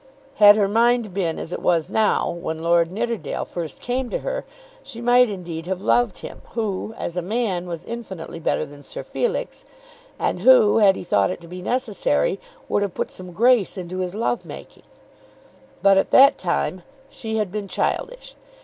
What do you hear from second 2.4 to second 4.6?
Lord Nidderdale first came to her,